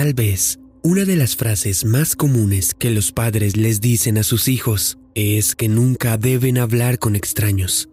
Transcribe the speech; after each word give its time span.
Tal 0.00 0.14
vez 0.14 0.58
una 0.82 1.04
de 1.04 1.14
las 1.14 1.36
frases 1.36 1.84
más 1.84 2.16
comunes 2.16 2.72
que 2.72 2.90
los 2.90 3.12
padres 3.12 3.58
les 3.58 3.82
dicen 3.82 4.16
a 4.16 4.22
sus 4.22 4.48
hijos 4.48 4.96
es 5.14 5.54
que 5.54 5.68
nunca 5.68 6.16
deben 6.16 6.56
hablar 6.56 6.98
con 6.98 7.16
extraños. 7.16 7.90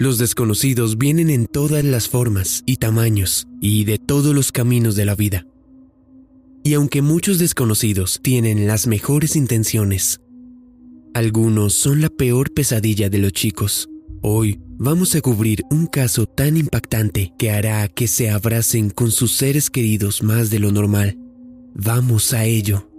Los 0.00 0.18
desconocidos 0.18 0.98
vienen 0.98 1.30
en 1.30 1.46
todas 1.46 1.84
las 1.84 2.08
formas 2.08 2.64
y 2.66 2.78
tamaños 2.78 3.46
y 3.60 3.84
de 3.84 3.98
todos 3.98 4.34
los 4.34 4.50
caminos 4.50 4.96
de 4.96 5.04
la 5.04 5.14
vida. 5.14 5.46
Y 6.64 6.74
aunque 6.74 7.02
muchos 7.02 7.38
desconocidos 7.38 8.18
tienen 8.20 8.66
las 8.66 8.88
mejores 8.88 9.36
intenciones, 9.36 10.20
algunos 11.14 11.74
son 11.74 12.00
la 12.00 12.08
peor 12.08 12.52
pesadilla 12.52 13.10
de 13.10 13.18
los 13.18 13.32
chicos. 13.32 13.88
Hoy 14.28 14.60
vamos 14.76 15.14
a 15.14 15.20
cubrir 15.20 15.62
un 15.70 15.86
caso 15.86 16.26
tan 16.26 16.56
impactante 16.56 17.32
que 17.38 17.52
hará 17.52 17.86
que 17.86 18.08
se 18.08 18.28
abracen 18.28 18.90
con 18.90 19.12
sus 19.12 19.36
seres 19.36 19.70
queridos 19.70 20.20
más 20.24 20.50
de 20.50 20.58
lo 20.58 20.72
normal. 20.72 21.16
Vamos 21.76 22.32
a 22.32 22.44
ello. 22.44 22.90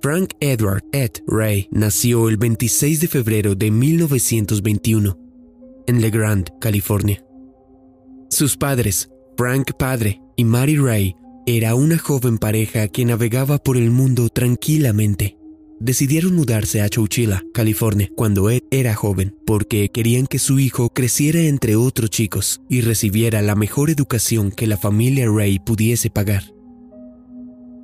Frank 0.00 0.32
Edward 0.40 0.82
Ed 0.92 1.10
Ray 1.26 1.68
nació 1.70 2.30
el 2.30 2.38
26 2.38 2.98
de 2.98 3.08
febrero 3.08 3.54
de 3.54 3.70
1921 3.70 5.18
en 5.86 6.00
LeGrand, 6.00 6.48
California. 6.62 7.22
Sus 8.30 8.56
padres, 8.56 9.10
Frank 9.36 9.72
padre 9.78 10.22
y 10.34 10.44
Mary 10.44 10.78
Ray, 10.78 11.14
era 11.44 11.74
una 11.74 11.98
joven 11.98 12.38
pareja 12.38 12.88
que 12.88 13.04
navegaba 13.04 13.58
por 13.58 13.76
el 13.76 13.90
mundo 13.90 14.30
tranquilamente. 14.30 15.39
Decidieron 15.80 16.34
mudarse 16.34 16.82
a 16.82 16.90
Chowchilla, 16.90 17.42
California, 17.54 18.10
cuando 18.14 18.50
Ed 18.50 18.60
era 18.70 18.94
joven, 18.94 19.34
porque 19.46 19.88
querían 19.88 20.26
que 20.26 20.38
su 20.38 20.58
hijo 20.58 20.90
creciera 20.90 21.40
entre 21.40 21.74
otros 21.74 22.10
chicos 22.10 22.60
y 22.68 22.82
recibiera 22.82 23.40
la 23.40 23.54
mejor 23.54 23.88
educación 23.88 24.50
que 24.50 24.66
la 24.66 24.76
familia 24.76 25.26
Ray 25.26 25.58
pudiese 25.58 26.10
pagar. 26.10 26.44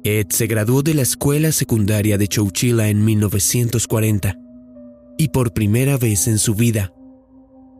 Ed 0.04 0.26
se 0.28 0.46
graduó 0.46 0.82
de 0.82 0.92
la 0.92 1.02
escuela 1.02 1.52
secundaria 1.52 2.18
de 2.18 2.28
Chowchilla 2.28 2.90
en 2.90 3.02
1940 3.02 4.38
y 5.16 5.28
por 5.28 5.54
primera 5.54 5.96
vez 5.96 6.28
en 6.28 6.38
su 6.38 6.54
vida 6.54 6.92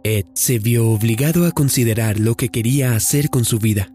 Ed 0.02 0.24
se 0.32 0.58
vio 0.58 0.88
obligado 0.88 1.44
a 1.44 1.50
considerar 1.50 2.18
lo 2.18 2.36
que 2.36 2.48
quería 2.48 2.94
hacer 2.94 3.28
con 3.28 3.44
su 3.44 3.58
vida. 3.58 3.92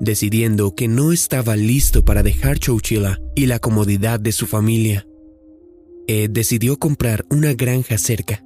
Decidiendo 0.00 0.74
que 0.74 0.88
no 0.88 1.12
estaba 1.12 1.56
listo 1.56 2.04
para 2.04 2.22
dejar 2.22 2.58
Chowchilla 2.58 3.18
y 3.34 3.46
la 3.46 3.58
comodidad 3.58 4.20
de 4.20 4.32
su 4.32 4.46
familia, 4.46 5.06
Ed 6.06 6.30
decidió 6.30 6.78
comprar 6.78 7.26
una 7.30 7.52
granja 7.54 7.98
cerca. 7.98 8.44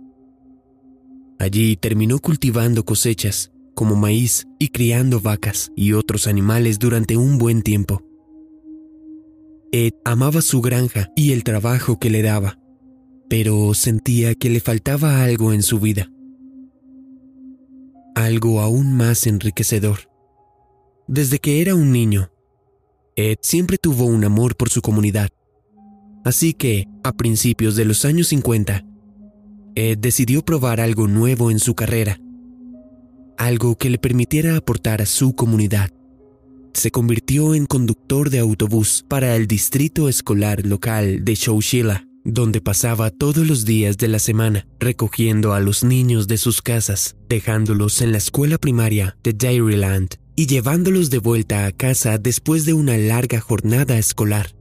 Allí 1.38 1.76
terminó 1.76 2.18
cultivando 2.18 2.84
cosechas 2.84 3.52
como 3.74 3.96
maíz 3.96 4.46
y 4.58 4.68
criando 4.68 5.20
vacas 5.20 5.70
y 5.76 5.92
otros 5.92 6.26
animales 6.26 6.78
durante 6.78 7.16
un 7.16 7.38
buen 7.38 7.62
tiempo. 7.62 8.02
Ed 9.72 9.92
amaba 10.04 10.42
su 10.42 10.60
granja 10.60 11.10
y 11.16 11.32
el 11.32 11.44
trabajo 11.44 11.98
que 11.98 12.10
le 12.10 12.22
daba, 12.22 12.58
pero 13.28 13.74
sentía 13.74 14.34
que 14.34 14.50
le 14.50 14.60
faltaba 14.60 15.22
algo 15.22 15.52
en 15.52 15.62
su 15.62 15.80
vida 15.80 16.12
algo 18.14 18.60
aún 18.60 18.92
más 18.92 19.26
enriquecedor. 19.26 20.11
Desde 21.08 21.38
que 21.38 21.60
era 21.60 21.74
un 21.74 21.92
niño, 21.92 22.30
Ed 23.16 23.38
siempre 23.42 23.76
tuvo 23.76 24.06
un 24.06 24.24
amor 24.24 24.56
por 24.56 24.70
su 24.70 24.80
comunidad. 24.80 25.30
Así 26.24 26.54
que, 26.54 26.86
a 27.02 27.12
principios 27.12 27.74
de 27.74 27.84
los 27.84 28.04
años 28.04 28.28
50, 28.28 28.84
Ed 29.74 29.98
decidió 29.98 30.44
probar 30.44 30.80
algo 30.80 31.08
nuevo 31.08 31.50
en 31.50 31.58
su 31.58 31.74
carrera, 31.74 32.20
algo 33.36 33.76
que 33.76 33.90
le 33.90 33.98
permitiera 33.98 34.56
aportar 34.56 35.02
a 35.02 35.06
su 35.06 35.34
comunidad. 35.34 35.90
Se 36.74 36.90
convirtió 36.90 37.54
en 37.54 37.66
conductor 37.66 38.30
de 38.30 38.38
autobús 38.38 39.04
para 39.06 39.36
el 39.36 39.46
distrito 39.46 40.08
escolar 40.08 40.64
local 40.64 41.24
de 41.24 41.36
Chowchilla 41.36 42.06
donde 42.24 42.60
pasaba 42.60 43.10
todos 43.10 43.46
los 43.46 43.64
días 43.64 43.98
de 43.98 44.08
la 44.08 44.18
semana 44.18 44.66
recogiendo 44.78 45.54
a 45.54 45.60
los 45.60 45.82
niños 45.82 46.28
de 46.28 46.38
sus 46.38 46.62
casas, 46.62 47.16
dejándolos 47.28 48.00
en 48.00 48.12
la 48.12 48.18
escuela 48.18 48.58
primaria 48.58 49.16
de 49.22 49.32
Dairyland 49.32 50.21
y 50.36 50.46
llevándolos 50.46 51.10
de 51.10 51.18
vuelta 51.18 51.66
a 51.66 51.72
casa 51.72 52.18
después 52.18 52.64
de 52.64 52.74
una 52.74 52.96
larga 52.96 53.40
jornada 53.40 53.98
escolar. 53.98 54.54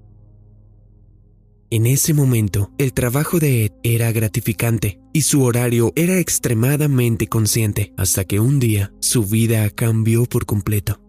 En 1.70 1.86
ese 1.86 2.14
momento, 2.14 2.70
el 2.78 2.92
trabajo 2.92 3.40
de 3.40 3.64
Ed 3.64 3.72
era 3.84 4.12
gratificante 4.12 5.00
y 5.14 5.22
su 5.22 5.44
horario 5.44 5.94
era 5.96 6.20
extremadamente 6.20 7.28
consciente 7.28 7.94
hasta 7.96 8.26
que 8.26 8.42
un 8.42 8.60
día 8.60 8.92
su 9.00 9.24
vida 9.24 9.70
cambió 9.70 10.26
por 10.26 10.46
completo. 10.46 11.00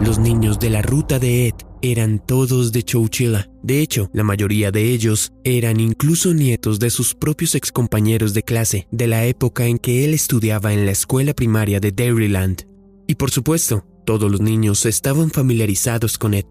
Los 0.00 0.20
niños 0.20 0.60
de 0.60 0.70
la 0.70 0.80
ruta 0.80 1.18
de 1.18 1.48
Ed 1.48 1.54
eran 1.82 2.24
todos 2.24 2.70
de 2.70 2.84
Chowchilla. 2.84 3.50
De 3.64 3.80
hecho, 3.80 4.10
la 4.12 4.22
mayoría 4.22 4.70
de 4.70 4.90
ellos 4.90 5.32
eran 5.42 5.80
incluso 5.80 6.32
nietos 6.34 6.78
de 6.78 6.90
sus 6.90 7.14
propios 7.14 7.56
excompañeros 7.56 8.34
de 8.34 8.44
clase 8.44 8.86
de 8.92 9.08
la 9.08 9.26
época 9.26 9.66
en 9.66 9.78
que 9.78 10.04
él 10.04 10.14
estudiaba 10.14 10.72
en 10.72 10.86
la 10.86 10.92
escuela 10.92 11.34
primaria 11.34 11.80
de 11.80 11.90
Dairyland. 11.90 12.71
Y 13.12 13.14
por 13.14 13.30
supuesto, 13.30 13.84
todos 14.06 14.32
los 14.32 14.40
niños 14.40 14.86
estaban 14.86 15.30
familiarizados 15.30 16.16
con 16.16 16.32
Ed. 16.32 16.46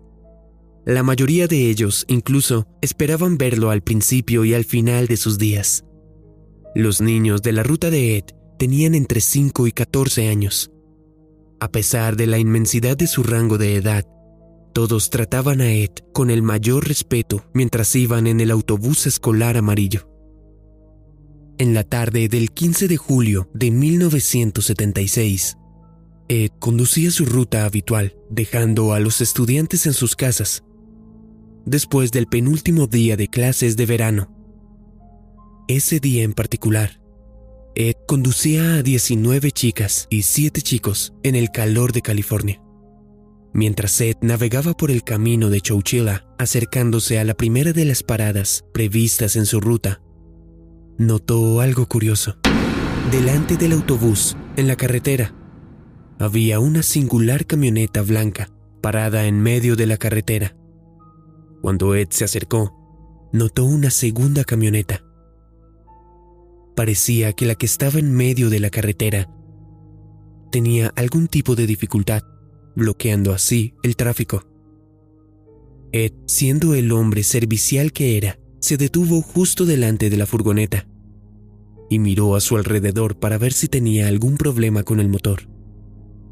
La 0.85 1.01
mayoría 1.01 1.47
de 1.47 1.69
ellos 1.69 2.05
incluso 2.07 2.67
esperaban 2.81 3.39
verlo 3.39 3.71
al 3.71 3.81
principio 3.81 4.45
y 4.45 4.53
al 4.53 4.63
final 4.63 5.07
de 5.07 5.17
sus 5.17 5.39
días. 5.39 5.83
Los 6.75 7.01
niños 7.01 7.41
de 7.41 7.51
la 7.51 7.63
ruta 7.63 7.89
de 7.89 8.17
Ed 8.17 8.25
tenían 8.57 8.95
entre 8.95 9.19
5 9.19 9.65
y 9.65 9.71
14 9.71 10.29
años 10.29 10.71
a 11.61 11.69
pesar 11.69 12.15
de 12.15 12.25
la 12.25 12.39
inmensidad 12.39 12.97
de 12.97 13.05
su 13.05 13.21
rango 13.21 13.59
de 13.59 13.75
edad, 13.75 14.03
todos 14.73 15.11
trataban 15.11 15.61
a 15.61 15.71
Ed 15.71 15.91
con 16.11 16.31
el 16.31 16.41
mayor 16.41 16.87
respeto 16.87 17.45
mientras 17.53 17.95
iban 17.95 18.25
en 18.25 18.39
el 18.39 18.49
autobús 18.49 19.05
escolar 19.05 19.57
amarillo. 19.57 20.09
En 21.59 21.75
la 21.75 21.83
tarde 21.83 22.29
del 22.29 22.49
15 22.49 22.87
de 22.87 22.97
julio 22.97 23.47
de 23.53 23.69
1976, 23.69 25.57
Ed 26.33 26.51
conducía 26.59 27.11
su 27.11 27.25
ruta 27.25 27.65
habitual, 27.65 28.15
dejando 28.29 28.93
a 28.93 29.01
los 29.01 29.19
estudiantes 29.19 29.85
en 29.85 29.91
sus 29.91 30.15
casas. 30.15 30.63
Después 31.65 32.13
del 32.13 32.27
penúltimo 32.27 32.87
día 32.87 33.17
de 33.17 33.27
clases 33.27 33.75
de 33.75 33.85
verano. 33.85 34.33
Ese 35.67 35.99
día 35.99 36.23
en 36.23 36.31
particular, 36.31 37.01
Ed 37.75 37.95
conducía 38.07 38.75
a 38.75 38.81
19 38.81 39.51
chicas 39.51 40.07
y 40.09 40.21
7 40.21 40.61
chicos 40.61 41.13
en 41.23 41.35
el 41.35 41.51
calor 41.51 41.91
de 41.91 42.01
California. 42.01 42.61
Mientras 43.53 43.99
Ed 43.99 44.15
navegaba 44.21 44.73
por 44.73 44.89
el 44.89 45.03
camino 45.03 45.49
de 45.49 45.59
Chowchilla, 45.59 46.25
acercándose 46.39 47.19
a 47.19 47.25
la 47.25 47.33
primera 47.33 47.73
de 47.73 47.83
las 47.83 48.03
paradas 48.03 48.63
previstas 48.73 49.35
en 49.35 49.45
su 49.45 49.59
ruta, 49.59 50.01
notó 50.97 51.59
algo 51.59 51.87
curioso. 51.87 52.37
Delante 53.11 53.57
del 53.57 53.73
autobús, 53.73 54.37
en 54.55 54.69
la 54.69 54.77
carretera, 54.77 55.35
había 56.21 56.59
una 56.59 56.83
singular 56.83 57.45
camioneta 57.45 58.01
blanca 58.01 58.49
parada 58.81 59.25
en 59.25 59.41
medio 59.41 59.75
de 59.75 59.87
la 59.87 59.97
carretera. 59.97 60.55
Cuando 61.61 61.95
Ed 61.95 62.07
se 62.11 62.23
acercó, 62.23 63.29
notó 63.33 63.65
una 63.65 63.89
segunda 63.91 64.43
camioneta 64.43 65.03
Parecía 66.75 67.33
que 67.33 67.45
la 67.45 67.55
que 67.55 67.65
estaba 67.65 67.99
en 67.99 68.11
medio 68.11 68.49
de 68.49 68.59
la 68.59 68.69
carretera 68.69 69.29
tenía 70.51 70.91
algún 70.95 71.27
tipo 71.27 71.55
de 71.55 71.67
dificultad, 71.67 72.23
bloqueando 72.75 73.33
así 73.33 73.75
el 73.83 73.95
tráfico. 73.95 74.43
Ed, 75.91 76.13
siendo 76.25 76.73
el 76.73 76.91
hombre 76.91 77.23
servicial 77.23 77.93
que 77.93 78.17
era, 78.17 78.39
se 78.59 78.77
detuvo 78.77 79.21
justo 79.21 79.65
delante 79.65 80.09
de 80.09 80.17
la 80.17 80.25
furgoneta 80.25 80.87
y 81.89 81.99
miró 81.99 82.35
a 82.35 82.41
su 82.41 82.55
alrededor 82.55 83.19
para 83.19 83.37
ver 83.37 83.53
si 83.53 83.67
tenía 83.67 84.07
algún 84.07 84.37
problema 84.37 84.83
con 84.83 84.99
el 84.99 85.09
motor. 85.09 85.50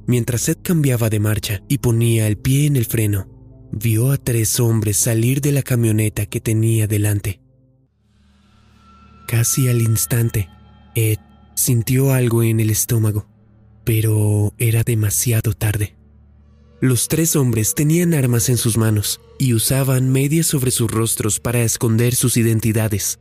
Mientras 0.07 0.49
Ed 0.49 0.57
cambiaba 0.61 1.09
de 1.09 1.19
marcha 1.19 1.61
y 1.67 1.79
ponía 1.79 2.27
el 2.27 2.37
pie 2.37 2.65
en 2.65 2.75
el 2.75 2.85
freno, 2.85 3.27
vio 3.71 4.11
a 4.11 4.17
tres 4.17 4.59
hombres 4.59 4.97
salir 4.97 5.41
de 5.41 5.51
la 5.51 5.61
camioneta 5.61 6.25
que 6.25 6.41
tenía 6.41 6.87
delante. 6.87 7.41
Casi 9.27 9.67
al 9.67 9.81
instante, 9.81 10.49
Ed 10.95 11.19
sintió 11.55 12.13
algo 12.13 12.41
en 12.41 12.59
el 12.59 12.69
estómago, 12.69 13.27
pero 13.83 14.53
era 14.57 14.83
demasiado 14.83 15.53
tarde. 15.53 15.95
Los 16.81 17.09
tres 17.09 17.35
hombres 17.35 17.75
tenían 17.75 18.13
armas 18.13 18.49
en 18.49 18.57
sus 18.57 18.77
manos 18.77 19.19
y 19.37 19.53
usaban 19.53 20.11
medias 20.11 20.47
sobre 20.47 20.71
sus 20.71 20.89
rostros 20.89 21.39
para 21.39 21.61
esconder 21.61 22.15
sus 22.15 22.37
identidades. 22.37 23.19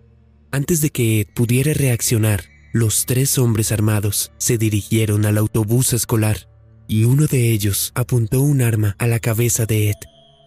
Antes 0.51 0.81
de 0.81 0.91
que 0.91 1.21
Ed 1.21 1.27
pudiera 1.35 1.75
reaccionar, 1.75 2.45
los 2.73 3.05
tres 3.05 3.37
hombres 3.39 3.73
armados 3.73 4.33
se 4.39 4.57
dirigieron 4.57 5.27
al 5.27 5.37
autobús 5.37 5.93
escolar 5.93 6.48
y 6.89 7.05
uno 7.05 7.27
de 7.27 7.53
ellos 7.53 7.93
apuntó 7.95 8.41
un 8.41 8.63
arma 8.63 8.97
a 8.99 9.07
la 9.07 9.21
cabeza 9.21 9.67
de 9.67 9.91
Ed. 9.91 9.97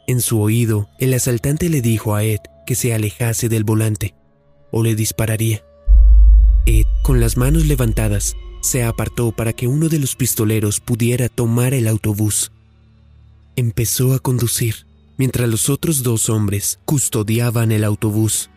En 0.07 0.19
su 0.19 0.41
oído, 0.41 0.89
el 0.99 1.13
asaltante 1.13 1.69
le 1.69 1.81
dijo 1.81 2.15
a 2.15 2.23
Ed 2.23 2.39
que 2.65 2.75
se 2.75 2.93
alejase 2.93 3.47
del 3.47 3.63
volante 3.63 4.15
o 4.71 4.83
le 4.83 4.95
dispararía. 4.95 5.63
Ed, 6.65 6.85
con 7.03 7.19
las 7.19 7.37
manos 7.37 7.67
levantadas, 7.67 8.35
se 8.61 8.83
apartó 8.83 9.31
para 9.31 9.53
que 9.53 9.67
uno 9.67 9.87
de 9.87 9.99
los 9.99 10.15
pistoleros 10.15 10.79
pudiera 10.79 11.29
tomar 11.29 11.73
el 11.73 11.87
autobús. 11.87 12.51
empezó 13.55 14.13
a 14.13 14.19
conducir, 14.19 14.87
mientras 15.17 15.47
los 15.47 15.69
otros 15.69 16.03
dos 16.03 16.29
hombres 16.29 16.79
custodiaban 16.85 17.71
el 17.71 17.83
autobús. 17.83 18.49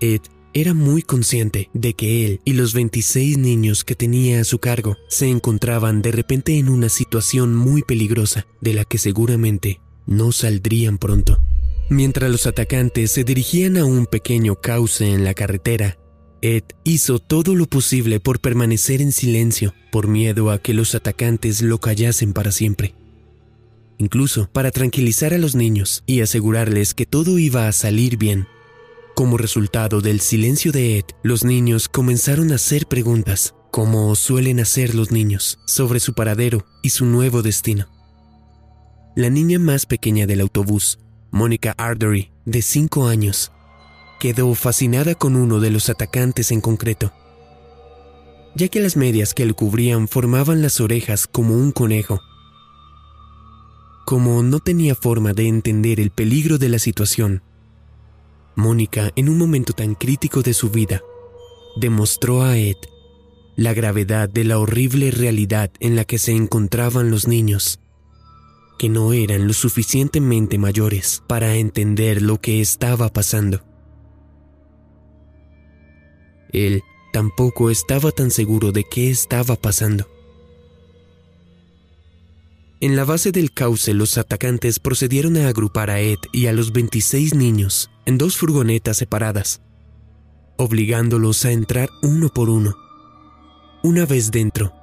Ed 0.00 0.20
era 0.56 0.72
muy 0.72 1.02
consciente 1.02 1.68
de 1.74 1.92
que 1.92 2.24
él 2.24 2.40
y 2.46 2.54
los 2.54 2.72
26 2.72 3.36
niños 3.36 3.84
que 3.84 3.94
tenía 3.94 4.40
a 4.40 4.44
su 4.44 4.58
cargo 4.58 4.96
se 5.06 5.28
encontraban 5.28 6.00
de 6.00 6.12
repente 6.12 6.56
en 6.56 6.70
una 6.70 6.88
situación 6.88 7.54
muy 7.54 7.82
peligrosa 7.82 8.46
de 8.62 8.72
la 8.72 8.86
que 8.86 8.96
seguramente 8.96 9.82
no 10.06 10.32
saldrían 10.32 10.96
pronto. 10.96 11.38
Mientras 11.90 12.30
los 12.30 12.46
atacantes 12.46 13.10
se 13.10 13.22
dirigían 13.22 13.76
a 13.76 13.84
un 13.84 14.06
pequeño 14.06 14.54
cauce 14.54 15.12
en 15.12 15.24
la 15.24 15.34
carretera, 15.34 15.98
Ed 16.40 16.64
hizo 16.84 17.18
todo 17.18 17.54
lo 17.54 17.66
posible 17.66 18.18
por 18.18 18.40
permanecer 18.40 19.02
en 19.02 19.12
silencio 19.12 19.74
por 19.92 20.08
miedo 20.08 20.50
a 20.50 20.58
que 20.58 20.72
los 20.72 20.94
atacantes 20.94 21.60
lo 21.60 21.80
callasen 21.80 22.32
para 22.32 22.50
siempre. 22.50 22.94
Incluso 23.98 24.48
para 24.54 24.70
tranquilizar 24.70 25.34
a 25.34 25.38
los 25.38 25.54
niños 25.54 26.02
y 26.06 26.22
asegurarles 26.22 26.94
que 26.94 27.04
todo 27.04 27.38
iba 27.38 27.68
a 27.68 27.72
salir 27.72 28.16
bien. 28.16 28.46
Como 29.16 29.38
resultado 29.38 30.02
del 30.02 30.20
silencio 30.20 30.72
de 30.72 30.98
Ed, 30.98 31.06
los 31.22 31.42
niños 31.42 31.88
comenzaron 31.88 32.52
a 32.52 32.56
hacer 32.56 32.86
preguntas, 32.86 33.54
como 33.70 34.14
suelen 34.14 34.60
hacer 34.60 34.94
los 34.94 35.10
niños, 35.10 35.58
sobre 35.66 36.00
su 36.00 36.12
paradero 36.12 36.66
y 36.82 36.90
su 36.90 37.06
nuevo 37.06 37.40
destino. 37.40 37.86
La 39.16 39.30
niña 39.30 39.58
más 39.58 39.86
pequeña 39.86 40.26
del 40.26 40.42
autobús, 40.42 40.98
Mónica 41.30 41.72
Ardery, 41.78 42.30
de 42.44 42.60
5 42.60 43.08
años, 43.08 43.52
quedó 44.20 44.54
fascinada 44.54 45.14
con 45.14 45.34
uno 45.34 45.60
de 45.60 45.70
los 45.70 45.88
atacantes 45.88 46.52
en 46.52 46.60
concreto, 46.60 47.14
ya 48.54 48.68
que 48.68 48.80
las 48.80 48.98
medias 48.98 49.32
que 49.32 49.46
le 49.46 49.54
cubrían 49.54 50.08
formaban 50.08 50.60
las 50.60 50.78
orejas 50.78 51.26
como 51.26 51.54
un 51.54 51.72
conejo. 51.72 52.20
Como 54.04 54.42
no 54.42 54.60
tenía 54.60 54.94
forma 54.94 55.32
de 55.32 55.48
entender 55.48 56.00
el 56.00 56.10
peligro 56.10 56.58
de 56.58 56.68
la 56.68 56.78
situación, 56.78 57.42
Mónica, 58.56 59.12
en 59.16 59.28
un 59.28 59.36
momento 59.36 59.74
tan 59.74 59.94
crítico 59.94 60.40
de 60.42 60.54
su 60.54 60.70
vida, 60.70 61.02
demostró 61.76 62.42
a 62.42 62.56
Ed 62.56 62.76
la 63.54 63.74
gravedad 63.74 64.28
de 64.28 64.44
la 64.44 64.58
horrible 64.58 65.10
realidad 65.10 65.70
en 65.78 65.94
la 65.94 66.04
que 66.04 66.18
se 66.18 66.32
encontraban 66.32 67.10
los 67.10 67.28
niños, 67.28 67.80
que 68.78 68.88
no 68.88 69.12
eran 69.12 69.46
lo 69.46 69.52
suficientemente 69.52 70.56
mayores 70.56 71.22
para 71.26 71.56
entender 71.56 72.22
lo 72.22 72.40
que 72.40 72.62
estaba 72.62 73.10
pasando. 73.10 73.62
Él 76.52 76.82
tampoco 77.12 77.70
estaba 77.70 78.10
tan 78.10 78.30
seguro 78.30 78.72
de 78.72 78.84
qué 78.84 79.10
estaba 79.10 79.56
pasando. 79.56 80.06
En 82.78 82.94
la 82.94 83.04
base 83.04 83.32
del 83.32 83.52
cauce 83.52 83.94
los 83.94 84.18
atacantes 84.18 84.80
procedieron 84.80 85.38
a 85.38 85.48
agrupar 85.48 85.88
a 85.88 86.00
Ed 86.00 86.18
y 86.30 86.46
a 86.46 86.52
los 86.52 86.72
26 86.72 87.34
niños 87.34 87.90
en 88.04 88.18
dos 88.18 88.36
furgonetas 88.36 88.98
separadas, 88.98 89.62
obligándolos 90.58 91.46
a 91.46 91.52
entrar 91.52 91.88
uno 92.02 92.28
por 92.28 92.50
uno. 92.50 92.76
Una 93.82 94.04
vez 94.04 94.30
dentro, 94.30 94.74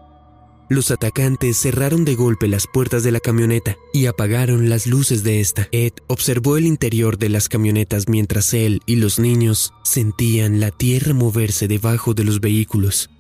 los 0.69 0.89
atacantes 0.89 1.57
cerraron 1.57 2.03
de 2.03 2.15
golpe 2.15 2.47
las 2.47 2.65
puertas 2.65 3.03
de 3.03 3.11
la 3.11 3.19
camioneta 3.19 3.75
y 3.93 4.07
apagaron 4.07 4.69
las 4.69 4.87
luces 4.87 5.23
de 5.23 5.39
esta. 5.39 5.67
Ed 5.71 5.93
observó 6.07 6.57
el 6.57 6.65
interior 6.65 7.19
de 7.19 7.29
las 7.29 7.47
camionetas 7.47 8.09
mientras 8.09 8.55
él 8.55 8.81
y 8.87 8.95
los 8.95 9.19
niños 9.19 9.71
sentían 9.83 10.59
la 10.59 10.71
tierra 10.71 11.13
moverse 11.13 11.67
debajo 11.67 12.15
de 12.15 12.23
los 12.23 12.41
vehículos. 12.41 13.11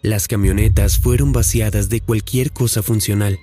Las 0.00 0.26
camionetas 0.26 0.98
fueron 0.98 1.32
vaciadas 1.32 1.90
de 1.90 2.00
cualquier 2.00 2.50
cosa 2.52 2.82
funcional 2.82 3.38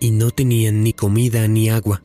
y 0.00 0.10
no 0.10 0.30
tenían 0.30 0.82
ni 0.82 0.92
comida 0.92 1.46
ni 1.48 1.68
agua. 1.68 2.02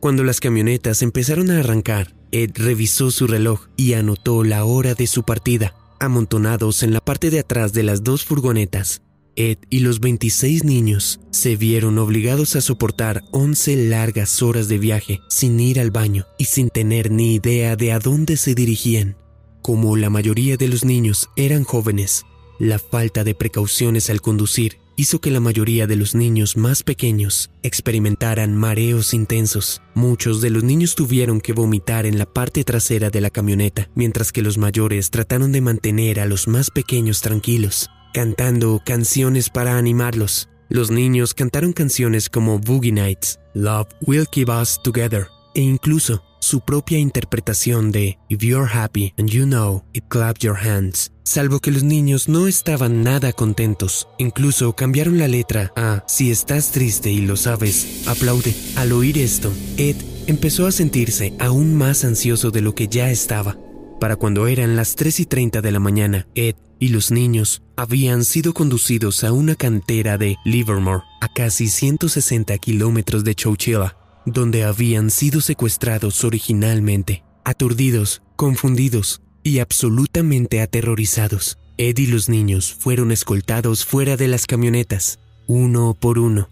Cuando 0.00 0.24
las 0.24 0.40
camionetas 0.40 1.02
empezaron 1.02 1.50
a 1.50 1.60
arrancar, 1.60 2.14
Ed 2.30 2.50
revisó 2.54 3.10
su 3.10 3.26
reloj 3.26 3.68
y 3.76 3.94
anotó 3.94 4.44
la 4.44 4.64
hora 4.64 4.94
de 4.94 5.06
su 5.06 5.22
partida. 5.22 5.74
Amontonados 6.00 6.82
en 6.82 6.92
la 6.92 7.00
parte 7.00 7.30
de 7.30 7.40
atrás 7.40 7.72
de 7.72 7.84
las 7.84 8.04
dos 8.04 8.24
furgonetas, 8.24 9.02
Ed 9.36 9.58
y 9.70 9.80
los 9.80 10.00
26 10.00 10.64
niños 10.64 11.20
se 11.30 11.56
vieron 11.56 11.98
obligados 11.98 12.54
a 12.56 12.60
soportar 12.60 13.24
11 13.32 13.88
largas 13.88 14.42
horas 14.42 14.68
de 14.68 14.78
viaje 14.78 15.20
sin 15.28 15.58
ir 15.58 15.80
al 15.80 15.90
baño 15.90 16.26
y 16.38 16.44
sin 16.44 16.68
tener 16.68 17.10
ni 17.10 17.34
idea 17.34 17.74
de 17.74 17.92
a 17.92 17.98
dónde 17.98 18.36
se 18.36 18.54
dirigían. 18.54 19.16
Como 19.62 19.96
la 19.96 20.10
mayoría 20.10 20.56
de 20.56 20.68
los 20.68 20.84
niños 20.84 21.30
eran 21.36 21.64
jóvenes, 21.64 22.26
la 22.58 22.78
falta 22.78 23.24
de 23.24 23.34
precauciones 23.34 24.10
al 24.10 24.20
conducir 24.20 24.78
hizo 24.96 25.20
que 25.20 25.30
la 25.30 25.40
mayoría 25.40 25.86
de 25.86 25.96
los 25.96 26.14
niños 26.14 26.56
más 26.56 26.82
pequeños 26.82 27.50
experimentaran 27.62 28.56
mareos 28.56 29.14
intensos. 29.14 29.82
Muchos 29.94 30.40
de 30.40 30.50
los 30.50 30.64
niños 30.64 30.94
tuvieron 30.94 31.40
que 31.40 31.52
vomitar 31.52 32.06
en 32.06 32.18
la 32.18 32.26
parte 32.26 32.64
trasera 32.64 33.10
de 33.10 33.20
la 33.20 33.30
camioneta, 33.30 33.88
mientras 33.94 34.32
que 34.32 34.42
los 34.42 34.58
mayores 34.58 35.10
trataron 35.10 35.52
de 35.52 35.60
mantener 35.60 36.20
a 36.20 36.26
los 36.26 36.48
más 36.48 36.70
pequeños 36.70 37.20
tranquilos 37.20 37.90
cantando 38.14 38.80
canciones 38.86 39.50
para 39.50 39.76
animarlos. 39.76 40.48
Los 40.68 40.90
niños 40.90 41.34
cantaron 41.34 41.72
canciones 41.72 42.30
como 42.30 42.60
Boogie 42.60 42.92
Nights, 42.92 43.40
Love 43.54 43.88
Will 44.06 44.26
Keep 44.30 44.48
Us 44.48 44.80
Together 44.82 45.33
e 45.54 45.62
incluso 45.62 46.22
su 46.40 46.60
propia 46.60 46.98
interpretación 46.98 47.90
de 47.90 48.18
If 48.28 48.42
You're 48.42 48.70
Happy 48.70 49.14
and 49.16 49.30
You 49.30 49.46
Know 49.46 49.84
It 49.94 50.04
Clap 50.08 50.38
Your 50.38 50.56
Hands. 50.56 51.10
Salvo 51.22 51.60
que 51.60 51.70
los 51.70 51.82
niños 51.82 52.28
no 52.28 52.46
estaban 52.46 53.02
nada 53.02 53.32
contentos, 53.32 54.08
incluso 54.18 54.74
cambiaron 54.74 55.18
la 55.18 55.26
letra 55.26 55.72
a 55.74 56.04
Si 56.06 56.30
estás 56.30 56.70
triste 56.70 57.10
y 57.10 57.22
lo 57.22 57.36
sabes, 57.36 58.06
aplaude. 58.06 58.54
Al 58.76 58.92
oír 58.92 59.16
esto, 59.16 59.50
Ed 59.78 59.96
empezó 60.26 60.66
a 60.66 60.72
sentirse 60.72 61.32
aún 61.38 61.74
más 61.74 62.04
ansioso 62.04 62.50
de 62.50 62.60
lo 62.60 62.74
que 62.74 62.88
ya 62.88 63.10
estaba. 63.10 63.56
Para 63.98 64.16
cuando 64.16 64.46
eran 64.46 64.76
las 64.76 64.96
3 64.96 65.20
y 65.20 65.26
30 65.26 65.62
de 65.62 65.72
la 65.72 65.80
mañana, 65.80 66.26
Ed 66.34 66.56
y 66.78 66.88
los 66.88 67.10
niños 67.10 67.62
habían 67.76 68.24
sido 68.24 68.52
conducidos 68.52 69.24
a 69.24 69.32
una 69.32 69.54
cantera 69.54 70.18
de 70.18 70.36
Livermore, 70.44 71.04
a 71.22 71.32
casi 71.32 71.68
160 71.68 72.58
kilómetros 72.58 73.24
de 73.24 73.34
Chowchilla, 73.34 73.96
donde 74.26 74.64
habían 74.64 75.10
sido 75.10 75.40
secuestrados 75.40 76.24
originalmente. 76.24 77.24
Aturdidos, 77.44 78.22
confundidos 78.36 79.20
y 79.42 79.58
absolutamente 79.58 80.60
aterrorizados, 80.60 81.58
Ed 81.76 81.98
y 81.98 82.06
los 82.06 82.28
niños 82.28 82.72
fueron 82.72 83.12
escoltados 83.12 83.84
fuera 83.84 84.16
de 84.16 84.28
las 84.28 84.46
camionetas, 84.46 85.18
uno 85.46 85.94
por 85.98 86.18
uno. 86.18 86.48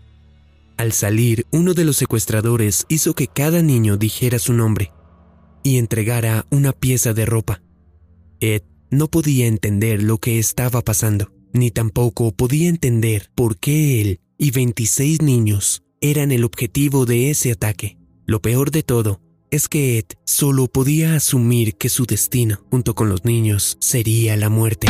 Al 0.76 0.92
salir, 0.92 1.46
uno 1.50 1.74
de 1.74 1.84
los 1.84 1.96
secuestradores 1.96 2.84
hizo 2.88 3.14
que 3.14 3.28
cada 3.28 3.62
niño 3.62 3.96
dijera 3.96 4.38
su 4.38 4.52
nombre 4.52 4.92
y 5.62 5.78
entregara 5.78 6.44
una 6.50 6.72
pieza 6.72 7.14
de 7.14 7.24
ropa. 7.24 7.62
Ed 8.40 8.62
no 8.90 9.08
podía 9.08 9.46
entender 9.46 10.02
lo 10.02 10.18
que 10.18 10.38
estaba 10.38 10.82
pasando, 10.82 11.32
ni 11.52 11.70
tampoco 11.70 12.32
podía 12.32 12.68
entender 12.68 13.30
por 13.34 13.58
qué 13.58 14.00
él 14.00 14.20
y 14.38 14.50
26 14.50 15.22
niños 15.22 15.82
eran 16.02 16.32
el 16.32 16.44
objetivo 16.44 17.06
de 17.06 17.30
ese 17.30 17.52
ataque. 17.52 17.96
Lo 18.26 18.42
peor 18.42 18.70
de 18.70 18.82
todo 18.82 19.22
es 19.50 19.68
que 19.68 19.98
Ed 19.98 20.04
solo 20.26 20.66
podía 20.66 21.14
asumir 21.14 21.76
que 21.76 21.88
su 21.88 22.04
destino, 22.04 22.60
junto 22.70 22.94
con 22.94 23.08
los 23.08 23.24
niños, 23.24 23.78
sería 23.80 24.36
la 24.36 24.50
muerte. 24.50 24.88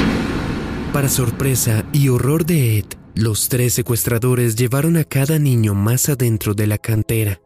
Para 0.92 1.08
sorpresa 1.08 1.88
y 1.92 2.08
horror 2.08 2.44
de 2.44 2.78
Ed, 2.78 2.86
los 3.14 3.48
tres 3.48 3.74
secuestradores 3.74 4.56
llevaron 4.56 4.96
a 4.96 5.04
cada 5.04 5.38
niño 5.38 5.74
más 5.74 6.08
adentro 6.08 6.54
de 6.54 6.66
la 6.66 6.78
cantera. 6.78 7.40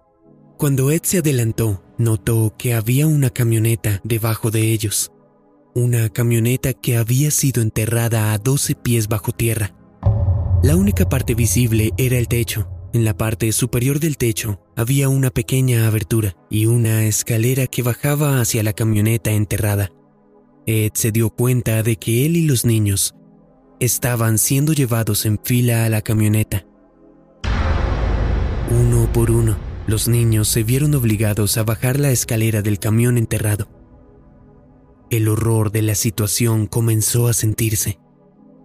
Cuando 0.56 0.90
Ed 0.90 1.02
se 1.02 1.18
adelantó, 1.18 1.82
notó 1.98 2.54
que 2.56 2.72
había 2.72 3.06
una 3.06 3.28
camioneta 3.28 4.00
debajo 4.04 4.50
de 4.50 4.72
ellos 4.72 5.12
una 5.76 6.08
camioneta 6.08 6.72
que 6.72 6.96
había 6.96 7.30
sido 7.30 7.60
enterrada 7.60 8.32
a 8.32 8.38
12 8.38 8.76
pies 8.76 9.08
bajo 9.08 9.32
tierra. 9.32 9.74
La 10.62 10.74
única 10.74 11.06
parte 11.06 11.34
visible 11.34 11.92
era 11.98 12.16
el 12.16 12.28
techo. 12.28 12.66
En 12.92 13.04
la 13.04 13.16
parte 13.16 13.50
superior 13.52 14.00
del 14.00 14.16
techo 14.16 14.60
había 14.76 15.08
una 15.08 15.30
pequeña 15.30 15.86
abertura 15.86 16.36
y 16.50 16.66
una 16.66 17.04
escalera 17.04 17.66
que 17.66 17.82
bajaba 17.82 18.40
hacia 18.40 18.62
la 18.62 18.72
camioneta 18.72 19.32
enterrada. 19.32 19.90
Ed 20.66 20.92
se 20.94 21.12
dio 21.12 21.30
cuenta 21.30 21.82
de 21.82 21.96
que 21.96 22.26
él 22.26 22.36
y 22.36 22.46
los 22.46 22.64
niños 22.64 23.14
estaban 23.80 24.38
siendo 24.38 24.72
llevados 24.72 25.26
en 25.26 25.38
fila 25.42 25.84
a 25.84 25.88
la 25.88 26.00
camioneta. 26.02 26.66
Uno 28.70 29.12
por 29.12 29.30
uno, 29.30 29.56
los 29.86 30.08
niños 30.08 30.48
se 30.48 30.64
vieron 30.64 30.94
obligados 30.94 31.56
a 31.58 31.64
bajar 31.64 32.00
la 32.00 32.10
escalera 32.10 32.62
del 32.62 32.78
camión 32.78 33.18
enterrado. 33.18 33.68
El 35.10 35.28
horror 35.28 35.70
de 35.70 35.82
la 35.82 35.94
situación 35.94 36.66
comenzó 36.66 37.28
a 37.28 37.32
sentirse, 37.32 38.00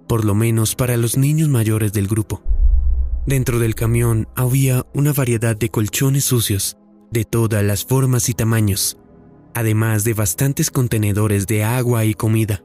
por 0.08 0.26
lo 0.26 0.34
menos 0.34 0.76
para 0.76 0.98
los 0.98 1.18
niños 1.18 1.50
mayores 1.50 1.94
del 1.94 2.08
grupo. 2.08 2.42
Dentro 3.26 3.60
del 3.60 3.76
camión 3.76 4.28
había 4.36 4.86
una 4.94 5.14
variedad 5.14 5.56
de 5.56 5.70
colchones 5.70 6.26
sucios, 6.26 6.78
de 7.12 7.24
todas 7.24 7.64
las 7.64 7.86
formas 7.86 8.30
y 8.30 8.34
tamaños, 8.34 8.98
además 9.54 10.04
de 10.04 10.14
bastantes 10.14 10.72
contenedores 10.72 11.46
de 11.46 11.64
agua 11.64 12.06
y 12.06 12.14
comida. 12.14 12.64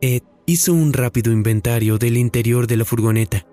Ed 0.00 0.22
hizo 0.46 0.72
un 0.72 0.92
rápido 0.92 1.32
inventario 1.32 1.98
del 1.98 2.16
interior 2.16 2.66
de 2.66 2.76
la 2.76 2.84
furgoneta, 2.84 3.46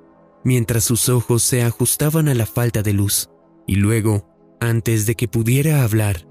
mientras 0.44 0.86
sus 0.86 1.10
ojos 1.10 1.44
se 1.44 1.63
ajustaban 1.63 2.30
a 2.30 2.34
la 2.34 2.46
falta 2.46 2.82
de 2.82 2.94
luz, 2.94 3.30
y 3.66 3.75
luego 3.75 4.25
Antes 4.60 5.06
de 5.06 5.13
que 5.13 5.27
pudiera 5.27 5.84
hablar, 5.84 6.27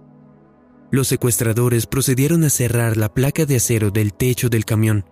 los 0.90 1.06
secuestradores 1.06 1.86
procedieron 1.86 2.42
a 2.42 2.50
cerrar 2.50 2.96
la 2.96 3.14
placa 3.14 3.46
de 3.46 3.56
acero 3.56 3.92
del 3.92 4.14
techo 4.14 4.48
del 4.48 4.64
camión. 4.64 5.04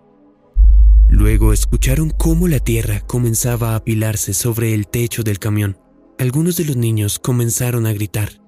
Luego 1.15 1.53
escucharon 1.53 2.09
cómo 2.09 2.49
la 2.49 2.59
tierra 2.59 2.99
comenzaba 2.99 3.71
a 3.71 3.75
apilarse 3.77 4.33
sobre 4.33 4.73
el 4.73 4.85
techo 4.85 5.23
del 5.23 5.39
camión. 5.39 5.77
Algunos 6.19 6.57
de 6.57 6.65
los 6.65 6.75
niños 6.75 7.19
comenzaron 7.19 7.85
a 7.85 7.93
gritar. 7.93 8.41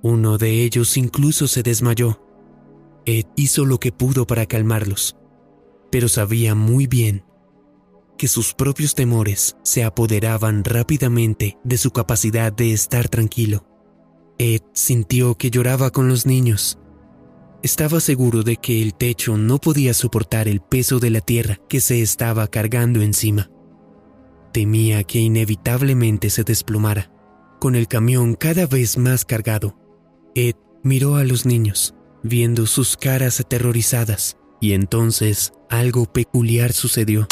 Uno 0.00 0.38
de 0.38 0.62
ellos 0.62 0.96
incluso 0.96 1.48
se 1.48 1.64
desmayó. 1.64 2.24
Ed 3.06 3.24
hizo 3.34 3.64
lo 3.64 3.80
que 3.80 3.90
pudo 3.90 4.24
para 4.24 4.46
calmarlos, 4.46 5.16
pero 5.90 6.08
sabía 6.08 6.54
muy 6.54 6.86
bien 6.86 7.24
que 8.16 8.28
sus 8.28 8.54
propios 8.54 8.94
temores 8.94 9.56
se 9.64 9.82
apoderaban 9.82 10.62
rápidamente 10.62 11.58
de 11.64 11.76
su 11.76 11.90
capacidad 11.90 12.52
de 12.52 12.72
estar 12.72 13.08
tranquilo. 13.08 13.66
Ed 14.38 14.60
sintió 14.74 15.34
que 15.34 15.50
lloraba 15.50 15.90
con 15.90 16.06
los 16.06 16.24
niños. 16.24 16.78
Estaba 17.62 18.00
seguro 18.00 18.42
de 18.42 18.56
que 18.56 18.80
el 18.80 18.94
techo 18.94 19.36
no 19.36 19.58
podía 19.58 19.92
soportar 19.92 20.48
el 20.48 20.60
peso 20.60 20.98
de 20.98 21.10
la 21.10 21.20
tierra 21.20 21.58
que 21.68 21.80
se 21.80 22.00
estaba 22.00 22.46
cargando 22.46 23.02
encima. 23.02 23.50
Temía 24.50 25.04
que 25.04 25.18
inevitablemente 25.18 26.30
se 26.30 26.42
desplomara, 26.42 27.12
con 27.60 27.74
el 27.74 27.86
camión 27.86 28.34
cada 28.34 28.66
vez 28.66 28.96
más 28.96 29.26
cargado. 29.26 29.76
Ed 30.34 30.54
miró 30.82 31.16
a 31.16 31.24
los 31.24 31.44
niños, 31.44 31.94
viendo 32.22 32.66
sus 32.66 32.96
caras 32.96 33.40
aterrorizadas, 33.40 34.38
y 34.58 34.72
entonces 34.72 35.52
algo 35.68 36.06
peculiar 36.06 36.72
sucedió. 36.72 37.26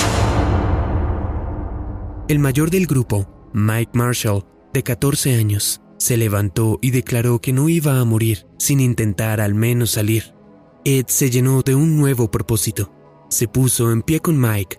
El 2.28 2.38
mayor 2.38 2.70
del 2.70 2.86
grupo, 2.86 3.50
Mike 3.54 3.92
Marshall, 3.94 4.44
de 4.74 4.82
14 4.82 5.36
años, 5.36 5.80
se 5.98 6.16
levantó 6.16 6.78
y 6.80 6.90
declaró 6.90 7.40
que 7.40 7.52
no 7.52 7.68
iba 7.68 8.00
a 8.00 8.04
morir 8.04 8.46
sin 8.58 8.80
intentar 8.80 9.40
al 9.40 9.54
menos 9.54 9.90
salir. 9.90 10.34
Ed 10.84 11.06
se 11.08 11.30
llenó 11.30 11.62
de 11.62 11.74
un 11.74 11.96
nuevo 11.98 12.30
propósito. 12.30 12.92
Se 13.28 13.48
puso 13.48 13.92
en 13.92 14.02
pie 14.02 14.20
con 14.20 14.40
Mike 14.40 14.78